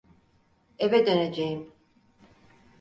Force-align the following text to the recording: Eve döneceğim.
Eve 0.79 1.05
döneceğim. 1.05 1.73